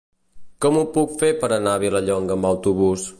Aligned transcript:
Com 0.65 0.79
ho 0.79 0.85
puc 0.95 1.13
fer 1.19 1.31
per 1.43 1.51
anar 1.59 1.75
a 1.77 1.83
Vilallonga 1.87 2.39
amb 2.39 2.53
autobús? 2.55 3.09